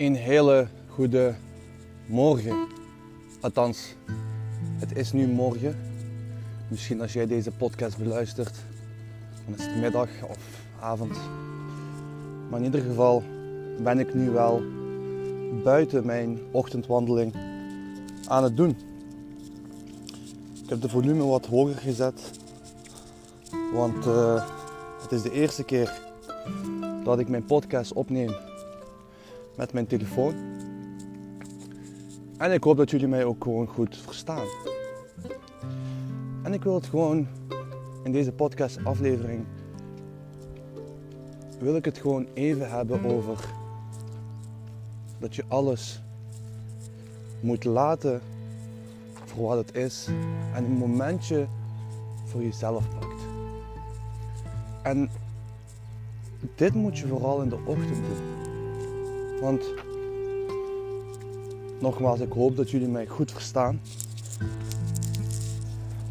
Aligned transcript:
Een 0.00 0.14
hele 0.14 0.66
goede 0.86 1.34
morgen. 2.06 2.66
Althans, 3.40 3.94
het 4.78 4.96
is 4.96 5.12
nu 5.12 5.26
morgen. 5.26 5.76
Misschien 6.68 7.00
als 7.00 7.12
jij 7.12 7.26
deze 7.26 7.50
podcast 7.50 7.98
beluistert, 7.98 8.58
dan 9.44 9.54
is 9.58 9.66
het 9.66 9.76
middag 9.76 10.08
of 10.28 10.38
avond. 10.80 11.16
Maar 12.50 12.58
in 12.58 12.64
ieder 12.64 12.80
geval 12.80 13.22
ben 13.82 13.98
ik 13.98 14.14
nu 14.14 14.30
wel 14.30 14.62
buiten 15.64 16.06
mijn 16.06 16.38
ochtendwandeling 16.50 17.34
aan 18.26 18.44
het 18.44 18.56
doen. 18.56 18.76
Ik 20.62 20.68
heb 20.68 20.80
de 20.80 20.88
volume 20.88 21.24
wat 21.24 21.46
hoger 21.46 21.76
gezet, 21.76 22.30
want 23.72 24.06
uh, 24.06 24.44
het 25.02 25.12
is 25.12 25.22
de 25.22 25.32
eerste 25.32 25.64
keer 25.64 26.00
dat 27.04 27.18
ik 27.18 27.28
mijn 27.28 27.44
podcast 27.44 27.92
opneem 27.92 28.30
met 29.60 29.72
mijn 29.72 29.86
telefoon. 29.86 30.34
En 32.36 32.52
ik 32.52 32.64
hoop 32.64 32.76
dat 32.76 32.90
jullie 32.90 33.08
mij 33.08 33.24
ook 33.24 33.42
gewoon 33.42 33.66
goed 33.66 33.96
verstaan. 33.96 34.46
En 36.42 36.52
ik 36.52 36.62
wil 36.62 36.74
het 36.74 36.86
gewoon 36.86 37.26
in 38.04 38.12
deze 38.12 38.32
podcast 38.32 38.84
aflevering 38.84 39.44
wil 41.58 41.76
ik 41.76 41.84
het 41.84 41.98
gewoon 41.98 42.26
even 42.34 42.70
hebben 42.70 43.04
over 43.04 43.38
dat 45.18 45.34
je 45.34 45.44
alles 45.48 46.02
moet 47.40 47.64
laten 47.64 48.20
voor 49.24 49.48
wat 49.48 49.66
het 49.66 49.74
is 49.74 50.08
en 50.54 50.64
een 50.64 50.76
momentje 50.76 51.46
voor 52.24 52.42
jezelf 52.42 52.88
pakt. 52.88 53.22
En 54.82 55.10
dit 56.54 56.74
moet 56.74 56.98
je 56.98 57.06
vooral 57.06 57.42
in 57.42 57.48
de 57.48 57.58
ochtend 57.66 57.94
doen. 57.94 58.49
Want 59.40 59.64
nogmaals, 61.80 62.20
ik 62.20 62.32
hoop 62.32 62.56
dat 62.56 62.70
jullie 62.70 62.88
mij 62.88 63.06
goed 63.06 63.32
verstaan. 63.32 63.80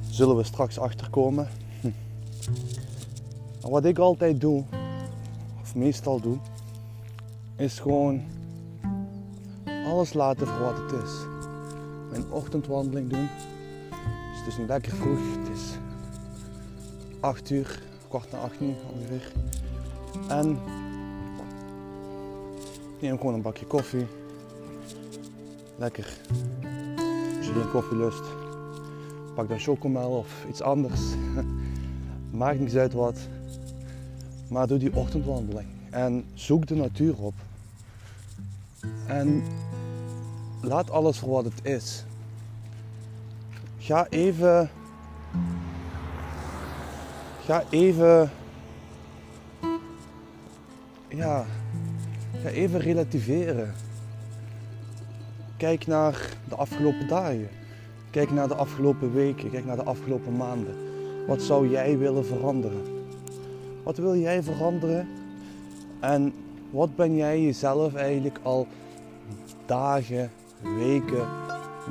Zullen 0.09 0.35
we 0.35 0.43
straks 0.43 0.79
achterkomen. 0.79 1.47
Hm. 1.81 1.89
wat 3.61 3.85
ik 3.85 3.97
altijd 3.97 4.41
doe, 4.41 4.63
of 5.61 5.75
meestal 5.75 6.19
doe, 6.19 6.37
is 7.55 7.79
gewoon 7.79 8.21
alles 9.85 10.13
laten 10.13 10.47
voor 10.47 10.59
wat 10.59 10.77
het 10.77 11.03
is. 11.03 11.11
Mijn 12.09 12.31
ochtendwandeling 12.31 13.09
doen. 13.09 13.29
Dus 14.29 14.39
het 14.39 14.47
is 14.47 14.57
nu 14.57 14.65
lekker 14.65 14.91
vroeg. 14.91 15.19
Het 15.37 15.57
is 15.57 15.77
8 17.19 17.49
uur, 17.49 17.81
kwart 18.07 18.31
na 18.31 18.37
8 18.37 18.59
nu 18.59 18.75
ongeveer. 18.93 19.31
En 20.27 20.59
neem 23.01 23.17
gewoon 23.17 23.33
een 23.33 23.41
bakje 23.41 23.65
koffie. 23.65 24.07
Lekker. 25.77 26.17
Als 27.37 27.47
je 27.47 27.53
geen 27.53 27.71
koffie 27.71 27.97
lust, 27.97 28.23
pak 29.35 29.49
dan 29.49 29.59
chocomel 29.59 30.09
of 30.09 30.45
iets 30.49 30.61
anders. 30.61 31.01
Maakt 32.31 32.59
niks 32.59 32.75
uit 32.75 32.93
wat. 32.93 33.19
Maar 34.49 34.67
doe 34.67 34.77
die 34.77 34.95
ochtendwandeling. 34.95 35.67
En 35.89 36.25
zoek 36.33 36.67
de 36.67 36.75
natuur 36.75 37.15
op. 37.17 37.33
En 39.05 39.43
laat 40.61 40.91
alles 40.91 41.19
voor 41.19 41.29
wat 41.29 41.43
het 41.43 41.65
is. 41.65 42.05
Ga 43.77 44.07
even. 44.09 44.69
Ga 47.45 47.63
even. 47.69 48.31
Ja. 51.07 51.45
Ga 52.43 52.49
even 52.49 52.79
relativeren. 52.79 53.73
Kijk 55.57 55.87
naar 55.87 56.37
de 56.49 56.55
afgelopen 56.55 57.07
dagen. 57.07 57.49
Kijk 58.09 58.31
naar 58.31 58.47
de 58.47 58.55
afgelopen 58.55 59.13
weken. 59.13 59.49
Kijk 59.49 59.65
naar 59.65 59.75
de 59.75 59.83
afgelopen 59.83 60.35
maanden. 60.35 60.75
Wat 61.27 61.41
zou 61.41 61.69
jij 61.69 61.97
willen 61.97 62.25
veranderen? 62.25 62.81
Wat 63.83 63.97
wil 63.97 64.15
jij 64.15 64.43
veranderen? 64.43 65.07
En 65.99 66.33
wat 66.69 66.95
ben 66.95 67.15
jij 67.15 67.41
jezelf 67.41 67.93
eigenlijk 67.93 68.39
al 68.43 68.67
dagen, 69.65 70.31
weken, 70.77 71.27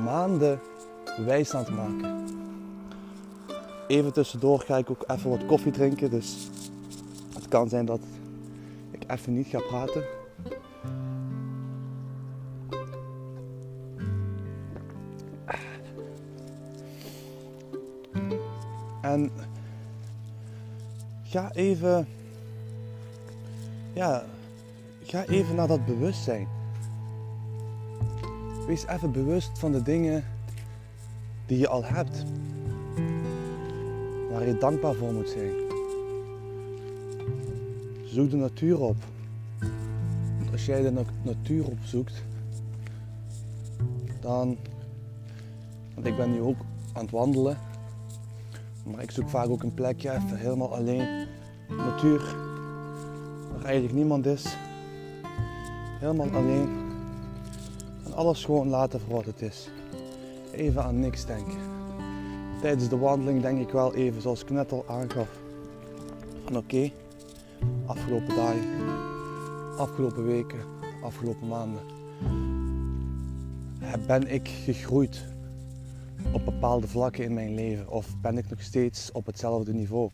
maanden 0.05 0.61
wijs 1.27 1.55
aan 1.55 1.65
het 1.65 1.75
maken? 1.75 2.25
Even 3.89 4.12
tussendoor 4.12 4.61
ga 4.61 4.77
ik 4.77 4.91
ook 4.91 5.05
even 5.06 5.31
wat 5.31 5.47
koffie 5.47 5.73
drinken. 5.73 6.11
Dus 6.11 6.50
het 7.34 7.49
kan 7.49 7.69
zijn 7.69 7.84
dat 7.84 8.00
ik 8.91 9.11
even 9.11 9.34
niet 9.34 9.47
ga 9.47 9.61
praten. 9.61 10.18
En 19.00 19.31
ga 21.22 21.53
even, 21.53 22.06
ja, 23.93 24.25
ga 25.03 25.25
even 25.25 25.54
naar 25.54 25.66
dat 25.66 25.87
bewustzijn. 25.87 26.49
Wees 28.66 28.87
even 28.87 29.12
bewust 29.12 29.59
van 29.59 29.72
de 29.72 29.82
dingen 29.82 30.25
die 31.47 31.59
je 31.59 31.69
al 31.69 31.84
hebt. 31.84 32.25
Waar 34.31 34.47
je 34.47 34.59
dankbaar 34.59 34.94
voor 34.94 35.12
moet 35.12 35.28
zijn. 35.28 35.53
Zoek 38.05 38.31
de 38.31 38.37
natuur 38.37 38.81
op. 38.81 38.97
Als 40.59 40.67
jij 40.67 40.83
de 40.83 41.05
natuur 41.23 41.67
opzoekt, 41.67 42.25
dan. 44.21 44.57
Want 45.95 46.07
ik 46.07 46.17
ben 46.17 46.33
nu 46.33 46.41
ook 46.41 46.57
aan 46.93 47.03
het 47.03 47.11
wandelen 47.11 47.59
maar 48.91 49.03
ik 49.03 49.11
zoek 49.11 49.29
vaak 49.29 49.49
ook 49.49 49.63
een 49.63 49.75
plekje 49.75 50.11
even 50.11 50.37
helemaal 50.37 50.75
alleen. 50.75 51.27
Natuur. 51.69 52.37
Waar 53.53 53.65
eigenlijk 53.65 53.95
niemand 53.95 54.27
is. 54.27 54.57
Helemaal 56.01 56.31
alleen. 56.31 56.69
En 58.05 58.15
alles 58.15 58.45
gewoon 58.45 58.69
laten 58.69 59.01
voor 59.01 59.15
wat 59.15 59.25
het 59.25 59.43
is. 59.43 59.69
Even 60.53 60.85
aan 60.85 61.01
niks 61.01 61.27
denken. 61.27 61.59
Tijdens 62.61 62.89
de 62.89 62.99
wandeling 62.99 63.43
denk 63.43 63.61
ik 63.61 63.71
wel 63.71 63.95
even 63.95 64.23
zoals 64.23 64.43
ik 64.43 64.51
net 64.51 64.73
al 64.73 64.85
aangaf. 64.89 65.29
Van 66.45 66.57
oké, 66.57 66.91
afgelopen 67.87 68.37
dagen, 68.37 68.98
afgelopen 69.78 70.27
weken, 70.27 70.59
afgelopen 71.03 71.49
maanden. 71.49 71.81
Ben 74.06 74.33
ik 74.33 74.49
gegroeid 74.49 75.25
op 76.33 76.44
bepaalde 76.44 76.89
vlakken 76.89 77.25
in 77.25 77.34
mijn 77.34 77.55
leven? 77.55 77.91
Of 77.91 78.21
ben 78.21 78.38
ik 78.38 78.50
nog 78.50 78.62
steeds 78.62 79.12
op 79.12 79.27
hetzelfde 79.27 79.75
niveau? 79.75 80.11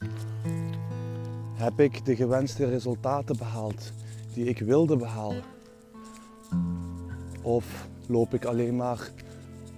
Heb 1.54 1.80
ik 1.80 2.04
de 2.04 2.16
gewenste 2.16 2.68
resultaten 2.68 3.36
behaald 3.36 3.92
die 4.34 4.44
ik 4.44 4.58
wilde 4.58 4.96
behalen? 4.96 5.42
Of 7.42 7.88
loop 8.06 8.34
ik 8.34 8.44
alleen 8.44 8.76
maar 8.76 9.10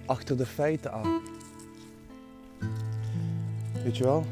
achter 0.05 0.37
de 0.37 0.45
feiten 0.45 0.91
aan? 0.91 1.21
Weet 3.83 3.97
je 3.97 4.03
wel? 4.03 4.25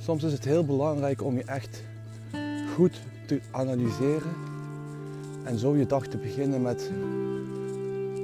Soms 0.00 0.22
is 0.22 0.32
het 0.32 0.44
heel 0.44 0.64
belangrijk 0.64 1.22
om 1.22 1.36
je 1.36 1.44
echt 1.44 1.82
goed 2.78 3.00
te 3.26 3.40
analyseren 3.50 4.34
en 5.44 5.58
zo 5.58 5.76
je 5.76 5.86
dag 5.86 6.06
te 6.06 6.16
beginnen 6.16 6.62
met 6.62 6.90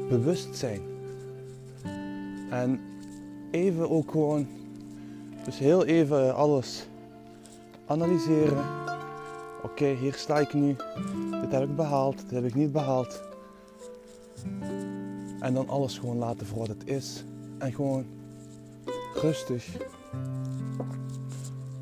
bewustzijn. 0.09 0.81
En 2.51 2.81
even 3.51 3.91
ook 3.91 4.11
gewoon, 4.11 4.47
dus 5.45 5.59
heel 5.59 5.85
even 5.85 6.35
alles 6.35 6.87
analyseren. 7.87 8.65
Oké, 9.63 9.87
hier 9.87 10.15
sta 10.15 10.39
ik 10.39 10.53
nu. 10.53 10.77
Dit 11.41 11.53
heb 11.53 11.63
ik 11.63 11.77
behaald, 11.77 12.19
dit 12.19 12.31
heb 12.31 12.45
ik 12.45 12.55
niet 12.55 12.73
behaald. 12.73 13.23
En 15.41 15.55
dan 15.55 15.69
alles 15.69 15.99
gewoon 15.99 16.17
laten 16.19 16.47
voor 16.47 16.59
wat 16.59 16.69
het 16.69 16.87
is. 16.87 17.25
En 17.59 17.73
gewoon 17.73 18.05
rustig. 19.15 19.77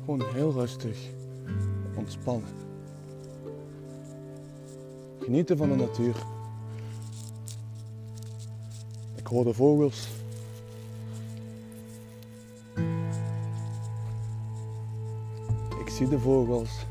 Gewoon 0.05 0.23
heel 0.33 0.51
rustig 0.51 1.21
ontspannen. 1.95 2.49
Genieten 5.19 5.57
van 5.57 5.69
de 5.69 5.75
natuur. 5.75 6.15
Ik 9.15 9.27
hoor 9.27 9.43
de 9.43 9.53
vogels. 9.53 10.07
zie 15.93 16.07
de 16.07 16.19
vogels. 16.19 16.85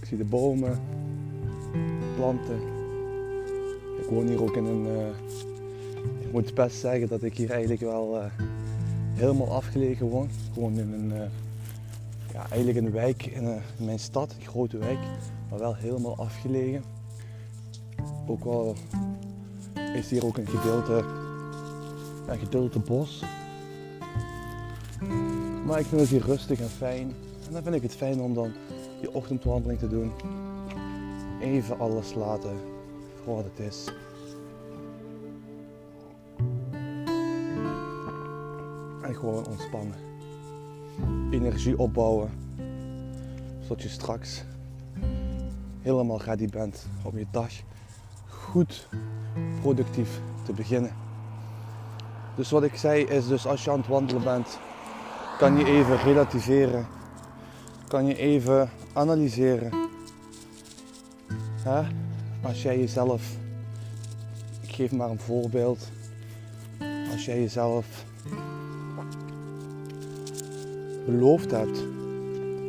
Ik 0.00 0.06
zie 0.06 0.16
de 0.16 0.24
bomen, 0.24 0.80
planten. 2.16 2.60
Ik 4.00 4.08
woon 4.10 4.26
hier 4.26 4.42
ook 4.42 4.56
in 4.56 4.64
een. 4.64 4.86
Uh, 4.86 5.06
ik 6.20 6.32
moet 6.32 6.54
best 6.54 6.76
zeggen 6.76 7.08
dat 7.08 7.22
ik 7.22 7.36
hier 7.36 7.50
eigenlijk 7.50 7.80
wel 7.80 8.16
uh, 8.16 8.24
helemaal 9.14 9.52
afgelegen 9.52 10.06
woon. 10.06 10.28
Gewoon 10.52 10.78
in 10.78 10.92
een. 10.92 11.12
Uh, 11.12 11.22
ja, 12.32 12.46
eigenlijk 12.50 12.86
een 12.86 12.92
wijk 12.92 13.26
in, 13.26 13.42
in, 13.78 13.84
mijn 13.84 13.98
stad, 13.98 14.34
een 14.38 14.46
grote 14.46 14.78
wijk, 14.78 14.98
maar 15.50 15.58
wel 15.58 15.74
helemaal 15.74 16.16
afgelegen. 16.16 16.84
Ook 18.26 18.44
wel 18.44 18.74
is 19.94 20.10
hier 20.10 20.26
ook 20.26 20.36
een 20.36 20.48
gedeelte, 20.48 21.04
een 22.26 22.38
gedeelte 22.38 22.78
bos. 22.78 23.24
Maar 25.66 25.78
ik 25.78 25.86
vind 25.86 26.00
het 26.00 26.10
hier 26.10 26.24
rustig 26.24 26.60
en 26.60 26.68
fijn. 26.68 27.14
En 27.46 27.52
dan 27.52 27.62
vind 27.62 27.74
ik 27.74 27.82
het 27.82 27.94
fijn 27.94 28.20
om 28.20 28.34
dan 28.34 28.52
je 29.00 29.12
ochtendwandeling 29.12 29.78
te 29.78 29.88
doen. 29.88 30.12
Even 31.40 31.78
alles 31.78 32.14
laten 32.14 32.56
voor 33.24 33.34
wat 33.34 33.44
het 33.44 33.58
is. 33.58 33.88
En 39.02 39.14
gewoon 39.14 39.46
ontspannen. 39.46 40.11
Energie 41.30 41.78
opbouwen. 41.78 42.30
Zodat 43.60 43.82
je 43.82 43.88
straks 43.88 44.44
helemaal 45.80 46.22
ready 46.22 46.48
bent 46.48 46.86
om 47.02 47.18
je 47.18 47.26
dag 47.30 47.50
goed 48.28 48.88
productief 49.60 50.20
te 50.44 50.52
beginnen. 50.52 50.92
Dus 52.36 52.50
wat 52.50 52.62
ik 52.62 52.76
zei 52.76 53.04
is 53.04 53.26
dus 53.28 53.46
als 53.46 53.64
je 53.64 53.70
aan 53.70 53.78
het 53.78 53.86
wandelen 53.86 54.22
bent, 54.22 54.58
kan 55.38 55.56
je 55.56 55.64
even 55.64 55.96
relativeren. 55.96 56.86
Kan 57.88 58.06
je 58.06 58.16
even 58.16 58.70
analyseren. 58.92 59.72
Als 62.42 62.62
jij 62.62 62.78
jezelf, 62.78 63.36
ik 64.60 64.74
geef 64.74 64.92
maar 64.92 65.10
een 65.10 65.20
voorbeeld. 65.20 65.88
Als 67.12 67.24
jij 67.24 67.40
jezelf 67.40 68.04
beloofd 71.04 71.50
hebt 71.50 71.84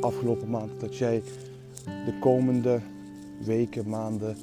afgelopen 0.01 0.49
maand 0.49 0.79
dat 0.79 0.97
jij 0.97 1.23
de 1.83 2.13
komende 2.19 2.79
weken, 3.45 3.89
maanden 3.89 4.37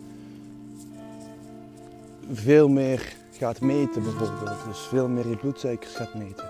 veel 2.33 2.69
meer 2.69 3.17
gaat 3.31 3.61
meten 3.61 4.03
bijvoorbeeld. 4.03 4.65
Dus 4.69 4.79
veel 4.79 5.09
meer 5.09 5.29
je 5.29 5.37
bloedsuikers 5.37 5.95
gaat 5.95 6.15
meten. 6.15 6.49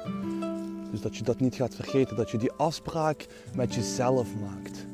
Dus 0.90 1.00
dat 1.00 1.16
je 1.16 1.24
dat 1.24 1.40
niet 1.40 1.54
gaat 1.54 1.74
vergeten, 1.74 2.16
dat 2.16 2.30
je 2.30 2.38
die 2.38 2.52
afspraak 2.52 3.26
met 3.54 3.74
jezelf 3.74 4.28
maakt. 4.40 4.86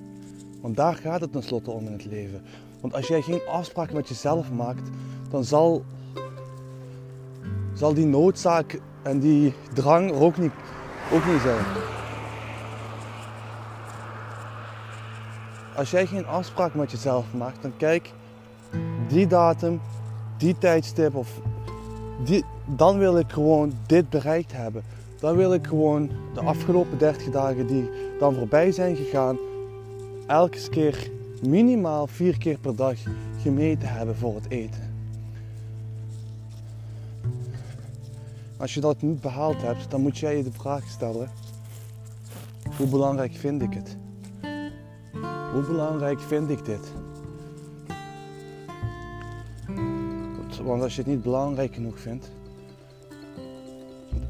Want 0.60 0.76
daar 0.76 0.94
gaat 0.94 1.20
het 1.20 1.32
tenslotte 1.32 1.70
om 1.70 1.86
in 1.86 1.92
het 1.92 2.04
leven. 2.04 2.42
Want 2.80 2.94
als 2.94 3.06
jij 3.06 3.22
geen 3.22 3.40
afspraak 3.48 3.92
met 3.92 4.08
jezelf 4.08 4.52
maakt, 4.52 4.88
dan 5.30 5.44
zal, 5.44 5.84
zal 7.74 7.94
die 7.94 8.06
noodzaak 8.06 8.80
en 9.02 9.18
die 9.18 9.54
drang 9.74 10.10
ook 10.10 10.36
niet, 10.36 10.52
ook 11.12 11.26
niet 11.26 11.40
zijn. 11.40 11.64
Als 15.76 15.90
jij 15.90 16.06
geen 16.06 16.26
afspraak 16.26 16.74
met 16.74 16.90
jezelf 16.90 17.34
maakt, 17.34 17.62
dan 17.62 17.76
kijk, 17.76 18.12
die 19.08 19.26
datum, 19.26 19.80
die 20.38 20.58
tijdstip 20.58 21.14
of 21.14 21.40
die, 22.24 22.44
dan 22.64 22.98
wil 22.98 23.18
ik 23.18 23.32
gewoon 23.32 23.72
dit 23.86 24.10
bereikt 24.10 24.52
hebben. 24.52 24.82
Dan 25.20 25.36
wil 25.36 25.54
ik 25.54 25.66
gewoon 25.66 26.10
de 26.34 26.40
afgelopen 26.40 26.98
30 26.98 27.30
dagen 27.30 27.66
die 27.66 27.90
dan 28.18 28.34
voorbij 28.34 28.72
zijn 28.72 28.96
gegaan, 28.96 29.36
elke 30.26 30.68
keer 30.68 31.10
minimaal 31.42 32.06
vier 32.06 32.38
keer 32.38 32.58
per 32.58 32.76
dag 32.76 32.98
gemeten 33.42 33.88
hebben 33.88 34.16
voor 34.16 34.34
het 34.34 34.50
eten. 34.50 34.94
Als 38.56 38.74
je 38.74 38.80
dat 38.80 39.02
niet 39.02 39.20
behaald 39.20 39.62
hebt, 39.62 39.90
dan 39.90 40.00
moet 40.00 40.18
jij 40.18 40.36
je 40.36 40.42
de 40.42 40.52
vraag 40.52 40.88
stellen: 40.88 41.30
hoe 42.76 42.86
belangrijk 42.86 43.34
vind 43.34 43.62
ik 43.62 43.74
het? 43.74 43.96
Hoe 45.56 45.64
belangrijk 45.64 46.20
vind 46.20 46.50
ik 46.50 46.64
dit? 46.64 46.92
Want 50.62 50.82
als 50.82 50.94
je 50.94 51.02
het 51.02 51.10
niet 51.10 51.22
belangrijk 51.22 51.74
genoeg 51.74 51.98
vindt, 51.98 52.30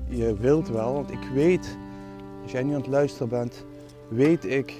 je 0.09 0.37
wilt 0.37 0.69
wel, 0.69 0.93
want 0.93 1.11
ik 1.11 1.29
weet, 1.35 1.77
als 2.43 2.53
jij 2.53 2.63
nu 2.63 2.73
aan 2.75 2.81
het 2.81 2.91
luisteren 2.91 3.29
bent, 3.29 3.65
weet 4.09 4.45
ik 4.45 4.75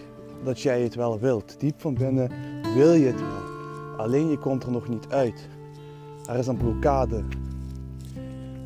dat 0.45 0.61
jij 0.61 0.83
het 0.83 0.95
wel 0.95 1.19
wilt. 1.19 1.61
Diep 1.61 1.81
van 1.81 1.95
binnen 1.95 2.31
wil 2.75 2.93
je 2.93 3.07
het 3.07 3.21
wel. 3.21 3.97
Alleen 3.97 4.29
je 4.29 4.39
komt 4.39 4.65
er 4.65 4.71
nog 4.71 4.89
niet 4.89 5.09
uit. 5.09 5.49
Er 6.27 6.39
is 6.39 6.47
een 6.47 6.57
blokkade. 6.57 7.25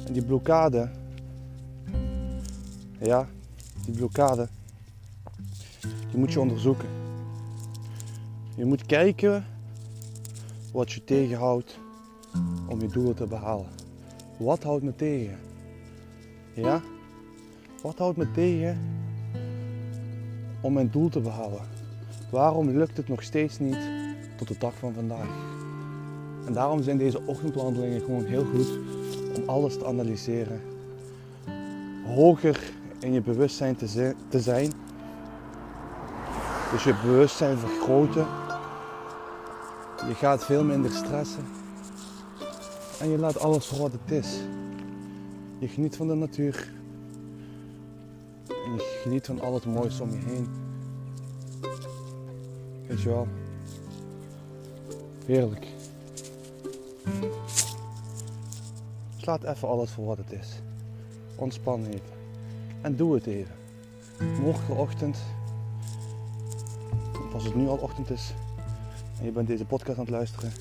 En 0.07 0.13
die 0.13 0.25
blokkade, 0.25 0.91
ja, 2.99 3.29
die 3.85 3.95
blokkade, 3.95 4.49
die 5.81 6.19
moet 6.19 6.33
je 6.33 6.41
onderzoeken. 6.41 7.00
Je 8.57 8.65
moet 8.65 8.87
kijken 8.87 9.45
wat 10.73 10.93
je 10.93 11.05
tegenhoudt 11.05 11.79
om 12.69 12.81
je 12.81 12.89
doelen 12.89 13.15
te 13.15 13.27
behalen. 13.27 13.69
Wat 14.39 14.63
houdt 14.63 14.83
me 14.83 14.95
tegen? 14.95 15.39
Ja? 16.55 16.81
Wat 17.83 17.99
houdt 17.99 18.17
me 18.17 18.31
tegen 18.31 18.79
om 20.61 20.73
mijn 20.73 20.91
doel 20.91 21.09
te 21.09 21.21
behalen? 21.21 21.61
Waarom 22.31 22.71
lukt 22.71 22.97
het 22.97 23.09
nog 23.09 23.23
steeds 23.23 23.59
niet 23.59 23.79
tot 24.37 24.49
de 24.49 24.59
dag 24.59 24.75
van 24.75 24.93
vandaag? 24.93 25.29
En 26.47 26.53
daarom 26.53 26.83
zijn 26.83 26.99
deze 26.99 27.27
ochtendwandelingen 27.27 28.01
gewoon 28.01 28.25
heel 28.25 28.45
goed 28.45 28.79
om 29.37 29.49
alles 29.49 29.79
te 29.79 29.87
analyseren. 29.87 30.61
Hoger 32.05 32.73
in 33.01 33.13
je 33.13 33.21
bewustzijn 33.21 33.77
te 34.29 34.41
zijn. 34.41 34.73
Dus 36.71 36.85
je 36.85 36.95
bewustzijn 37.03 37.59
vergroten. 37.59 38.27
Je 40.09 40.15
gaat 40.15 40.45
veel 40.45 40.65
minder 40.65 40.91
stressen. 40.91 41.45
En 43.01 43.09
je 43.09 43.19
laat 43.19 43.41
alles 43.41 43.67
voor 43.67 43.79
wat 43.79 43.93
het 43.93 44.11
is. 44.25 44.41
Je 45.59 45.69
geniet 45.69 45.97
van 45.97 46.09
de 46.09 46.15
natuur. 46.15 46.73
En 48.49 48.73
je 48.75 48.99
geniet 49.03 49.27
van 49.27 49.41
al 49.41 49.55
het 49.55 49.65
moois 49.65 50.01
om 50.01 50.11
je 50.11 50.19
heen. 50.19 50.49
Weet 52.87 53.03
je 53.03 53.09
wel. 53.09 53.29
Heerlijk. 55.27 55.67
Slaat 59.17 59.45
even 59.45 59.69
alles 59.69 59.91
voor 59.91 60.07
wat 60.07 60.19
het 60.19 60.33
is. 60.33 60.63
Ontspan 61.35 61.85
even. 61.85 62.01
En 62.81 62.97
doe 62.97 63.15
het 63.15 63.27
even. 63.27 63.55
Morgenochtend, 64.41 65.19
als 67.33 67.45
het 67.45 67.55
nu 67.55 67.69
al 67.69 67.77
ochtend 67.77 68.11
is 68.11 68.35
en 69.19 69.25
je 69.25 69.31
bent 69.33 69.47
deze 69.47 69.65
podcast 69.65 69.99
aan 69.99 70.05
het 70.05 70.15
luisteren, 70.15 70.53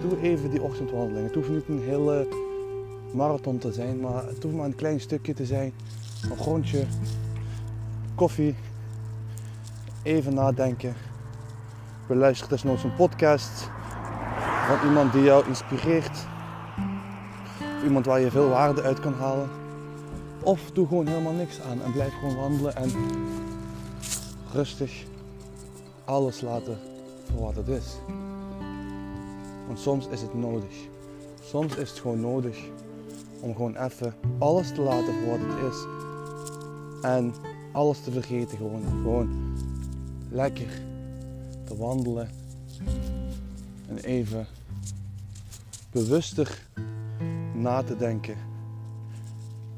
doe 0.00 0.20
even 0.20 0.50
die 0.50 0.62
ochtendwandeling. 0.62 1.26
Het 1.26 1.34
hoeft 1.34 1.48
niet 1.48 1.68
een 1.68 1.82
hele 1.82 2.28
marathon 3.12 3.58
te 3.58 3.72
zijn, 3.72 4.00
maar 4.00 4.26
het 4.26 4.42
hoeft 4.42 4.56
maar 4.56 4.66
een 4.66 4.74
klein 4.74 5.00
stukje 5.00 5.34
te 5.34 5.46
zijn. 5.46 5.72
Een 6.30 6.36
rondje, 6.36 6.84
koffie, 8.14 8.54
even 10.02 10.34
nadenken. 10.34 10.94
Beluister 12.06 12.48
desnoods 12.48 12.84
een 12.84 12.94
podcast 12.94 13.70
van 14.66 14.88
iemand 14.88 15.12
die 15.12 15.22
jou 15.22 15.46
inspireert. 15.46 16.26
Iemand 17.84 18.06
waar 18.06 18.20
je 18.20 18.30
veel 18.30 18.48
waarde 18.48 18.82
uit 18.82 19.00
kan 19.00 19.14
halen. 19.14 19.48
Of 20.42 20.70
doe 20.70 20.86
gewoon 20.86 21.06
helemaal 21.06 21.32
niks 21.32 21.60
aan 21.60 21.82
en 21.82 21.92
blijf 21.92 22.12
gewoon 22.12 22.36
wandelen 22.36 22.76
en 22.76 22.90
rustig 24.52 25.04
alles 26.04 26.40
laten 26.40 26.78
voor 27.24 27.40
wat 27.40 27.56
het 27.56 27.68
is. 27.68 27.96
Want 29.66 29.78
soms 29.78 30.06
is 30.06 30.20
het 30.20 30.34
nodig. 30.34 30.88
Soms 31.42 31.76
is 31.76 31.90
het 31.90 31.98
gewoon 31.98 32.20
nodig 32.20 32.58
om 33.40 33.54
gewoon 33.54 33.76
even 33.76 34.14
alles 34.38 34.72
te 34.72 34.80
laten 34.80 35.14
voor 35.14 35.38
wat 35.38 35.38
het 35.40 35.72
is. 35.72 35.86
En 37.02 37.34
alles 37.72 38.00
te 38.00 38.10
vergeten 38.10 38.56
gewoon. 38.56 38.82
Gewoon 38.82 39.54
lekker 40.30 40.82
te 41.64 41.76
wandelen. 41.76 42.28
En 43.88 43.98
even 43.98 44.46
bewuster 45.90 46.66
na 47.54 47.82
te 47.82 47.96
denken 47.96 48.36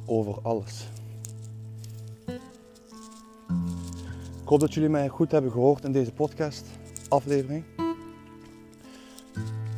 over 0.05 0.41
alles. 0.43 0.92
Hoop 4.53 4.61
dat 4.61 4.75
jullie 4.75 4.89
mij 4.89 5.09
goed 5.09 5.33
hebben 5.33 5.51
gehoord 5.51 5.85
in 5.85 5.93
deze 5.93 6.13
podcast 6.13 6.67
aflevering. 7.09 7.65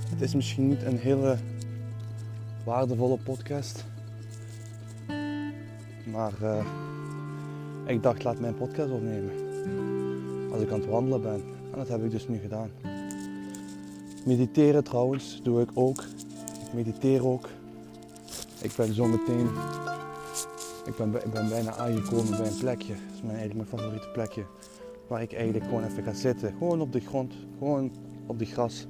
Het 0.09 0.21
is 0.21 0.35
misschien 0.35 0.69
niet 0.69 0.83
een 0.83 0.97
hele 0.97 1.37
waardevolle 2.65 3.19
podcast. 3.19 3.85
Maar 6.13 6.33
uh, 6.43 6.65
ik 7.87 8.03
dacht, 8.03 8.25
laat 8.25 8.41
mijn 8.41 8.55
podcast 8.55 8.91
opnemen. 8.91 9.33
Als 10.53 10.63
ik 10.63 10.71
aan 10.71 10.81
het 10.81 10.89
wandelen 10.89 11.23
ben. 11.23 11.43
En 11.73 11.79
dat 11.79 11.89
heb 11.89 12.05
ik 12.05 12.11
dus 12.11 12.29
nu 12.29 12.39
gedaan. 12.39 12.71
Mediteren 14.25 14.85
trouwens, 14.85 15.41
doe 15.43 15.61
ik 15.63 15.71
ook. 15.75 16.03
Ik 16.67 16.73
mediteer 16.73 17.27
ook. 17.27 17.49
Ik 18.61 18.73
ben 18.77 18.95
zo 18.95 19.05
meteen. 19.07 19.49
Ik 20.85 20.97
ben, 20.97 21.15
ik 21.15 21.31
ben 21.31 21.49
bijna 21.49 21.77
aangekomen 21.77 22.37
bij 22.37 22.47
een 22.47 22.59
plekje. 22.59 22.93
Dat 22.93 23.15
is 23.15 23.23
mijn, 23.23 23.37
eigenlijk 23.37 23.71
mijn 23.71 23.83
favoriete 23.83 24.09
plekje. 24.13 24.45
Waar 25.07 25.23
ik 25.23 25.33
eigenlijk 25.33 25.65
gewoon 25.65 25.85
even 25.85 26.05
ga 26.05 26.13
zitten. 26.13 26.55
Gewoon 26.59 26.81
op 26.81 26.93
de 26.93 27.01
grond. 27.01 27.35
Gewoon 27.59 27.93
op 28.27 28.39
de 28.39 28.45
gras. 28.45 28.87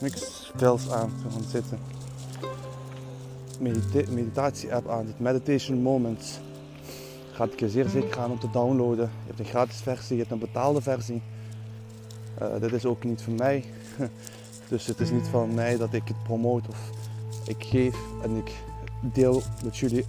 niks 0.00 0.52
vels 0.56 0.90
aan. 0.90 1.10
Gewoon 1.22 1.48
zitten. 1.48 1.78
Medita 3.60 4.10
meditatie-app 4.10 4.88
aan, 4.88 5.06
het 5.06 5.20
Meditation 5.20 5.82
Moments. 5.82 6.38
Gaat 7.32 7.52
ik 7.52 7.60
je 7.60 7.68
zeer 7.68 7.88
zeker 7.88 8.18
aan 8.18 8.30
om 8.30 8.38
te 8.38 8.50
downloaden. 8.50 9.04
Je 9.04 9.26
hebt 9.26 9.38
een 9.38 9.44
gratis 9.44 9.80
versie, 9.80 10.16
je 10.16 10.20
hebt 10.20 10.32
een 10.32 10.38
betaalde 10.38 10.82
versie. 10.82 11.22
Uh, 12.42 12.60
dit 12.60 12.72
is 12.72 12.84
ook 12.84 13.04
niet 13.04 13.22
van 13.22 13.34
mij. 13.34 13.64
dus 14.68 14.86
het 14.86 15.00
is 15.00 15.10
niet 15.10 15.26
van 15.28 15.54
mij 15.54 15.76
dat 15.76 15.92
ik 15.92 16.08
het 16.08 16.22
promoot 16.22 16.68
of 16.68 16.90
ik 17.46 17.64
geef 17.64 17.96
en 18.22 18.36
ik 18.36 18.52
deel 19.00 19.42
met 19.64 19.76
jullie 19.76 20.04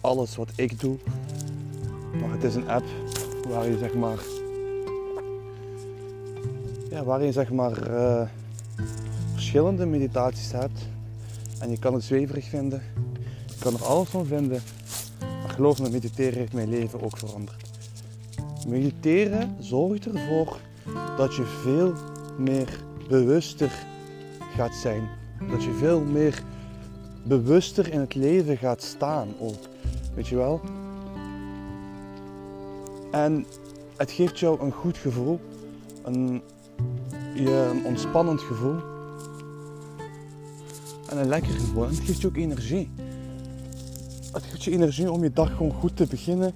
alles 0.00 0.36
wat 0.36 0.50
ik 0.54 0.80
doe. 0.80 0.96
Maar 2.20 2.30
het 2.30 2.44
is 2.44 2.54
een 2.54 2.68
app 2.68 2.84
waar 3.48 3.68
je 3.68 3.78
zeg 3.78 3.94
maar 3.94 4.18
ja, 6.90 7.04
waar 7.04 7.24
je 7.24 7.32
zeg 7.32 7.50
maar 7.50 7.90
uh, 7.90 8.22
verschillende 9.32 9.86
meditaties 9.86 10.52
hebt. 10.52 10.88
En 11.58 11.70
je 11.70 11.78
kan 11.78 11.94
het 11.94 12.02
zweverig 12.02 12.48
vinden. 12.48 12.82
Je 13.46 13.58
kan 13.58 13.74
er 13.74 13.84
alles 13.84 14.08
van 14.08 14.26
vinden. 14.26 14.60
Maar 15.20 15.50
geloof 15.50 15.80
me, 15.80 15.90
mediteren 15.90 16.38
heeft 16.38 16.52
mijn 16.52 16.68
leven 16.68 17.02
ook 17.02 17.16
veranderd. 17.16 17.70
Mediteren 18.66 19.56
zorgt 19.58 20.06
ervoor 20.06 20.58
dat 21.16 21.34
je 21.34 21.44
veel 21.44 21.92
meer 22.38 22.84
bewuster 23.08 23.72
gaat 24.56 24.74
zijn. 24.74 25.08
Dat 25.50 25.64
je 25.64 25.72
veel 25.72 26.00
meer 26.00 26.42
bewuster 27.22 27.92
in 27.92 28.00
het 28.00 28.14
leven 28.14 28.56
gaat 28.56 28.82
staan 28.82 29.28
ook. 29.38 29.60
Weet 30.14 30.28
je 30.28 30.36
wel? 30.36 30.60
En 33.10 33.46
het 33.96 34.10
geeft 34.10 34.38
jou 34.38 34.60
een 34.60 34.72
goed 34.72 34.96
gevoel. 34.96 35.40
Een, 36.04 36.42
je, 37.34 37.70
een 37.70 37.84
ontspannend 37.84 38.40
gevoel. 38.40 38.76
En 41.08 41.18
een 41.18 41.28
lekker 41.28 41.52
gevoel. 41.52 41.84
En 41.84 41.90
het 41.90 41.98
geeft 41.98 42.20
je 42.20 42.26
ook 42.26 42.36
energie. 42.36 42.90
Het 44.32 44.42
geeft 44.42 44.64
je 44.64 44.70
energie 44.70 45.10
om 45.10 45.22
je 45.22 45.32
dag 45.32 45.56
gewoon 45.56 45.72
goed 45.72 45.96
te 45.96 46.06
beginnen. 46.06 46.52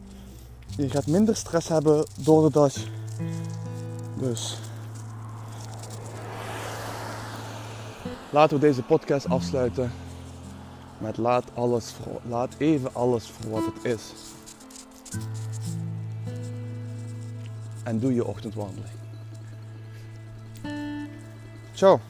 Je 0.77 0.91
gaat 0.91 1.07
minder 1.07 1.37
stress 1.37 1.69
hebben 1.69 2.07
door 2.21 2.43
de 2.43 2.51
dag. 2.51 2.73
Dus. 4.19 4.59
Laten 8.31 8.61
we 8.61 8.67
deze 8.67 8.83
podcast 8.83 9.29
afsluiten 9.29 9.91
met 10.99 11.17
laat, 11.17 11.45
alles 11.55 11.95
laat 12.29 12.55
even 12.59 12.95
alles 12.95 13.27
voor 13.27 13.51
wat 13.51 13.63
het 13.75 13.85
is. 13.85 14.13
En 17.85 17.99
doe 17.99 18.15
je 18.15 18.27
ochtendwandeling. 18.27 18.95
Ciao. 21.73 22.01